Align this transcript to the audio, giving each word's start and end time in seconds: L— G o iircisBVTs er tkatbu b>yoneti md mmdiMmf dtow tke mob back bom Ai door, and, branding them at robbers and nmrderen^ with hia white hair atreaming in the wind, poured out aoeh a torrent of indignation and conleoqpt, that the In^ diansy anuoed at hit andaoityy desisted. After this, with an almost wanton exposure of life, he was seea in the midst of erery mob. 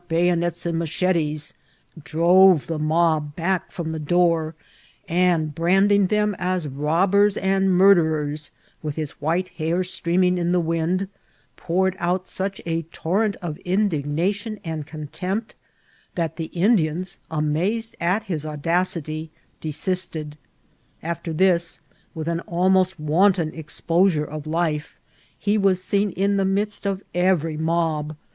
L— 0.01 0.03
G 0.17 0.31
o 0.31 0.35
iircisBVTs 0.35 1.53
er 1.95 2.01
tkatbu 2.01 2.01
b>yoneti 2.01 2.01
md 2.01 2.01
mmdiMmf 2.01 2.01
dtow 2.59 2.65
tke 2.67 2.79
mob 2.81 3.35
back 3.35 3.75
bom 3.77 3.93
Ai 3.93 3.97
door, 3.99 4.55
and, 5.07 5.53
branding 5.53 6.07
them 6.07 6.35
at 6.39 6.65
robbers 6.71 7.37
and 7.37 7.69
nmrderen^ 7.69 8.49
with 8.81 8.95
hia 8.95 9.05
white 9.19 9.49
hair 9.49 9.81
atreaming 9.81 10.37
in 10.39 10.53
the 10.53 10.59
wind, 10.59 11.07
poured 11.55 11.95
out 11.99 12.25
aoeh 12.25 12.59
a 12.65 12.81
torrent 12.91 13.35
of 13.43 13.59
indignation 13.59 14.59
and 14.63 14.87
conleoqpt, 14.87 15.51
that 16.15 16.35
the 16.37 16.49
In^ 16.55 16.79
diansy 16.79 17.19
anuoed 17.29 17.93
at 18.01 18.23
hit 18.23 18.41
andaoityy 18.41 19.29
desisted. 19.59 20.35
After 21.03 21.31
this, 21.31 21.79
with 22.15 22.27
an 22.27 22.39
almost 22.47 22.99
wanton 22.99 23.53
exposure 23.53 24.25
of 24.25 24.47
life, 24.47 24.97
he 25.37 25.59
was 25.59 25.79
seea 25.79 26.11
in 26.13 26.37
the 26.37 26.45
midst 26.45 26.87
of 26.87 27.03
erery 27.13 27.59
mob. 27.59 28.15